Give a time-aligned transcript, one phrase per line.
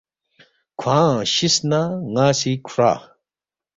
[0.79, 1.81] کھوانگ شِس نہ
[2.13, 2.91] ن٘ا سی کھروا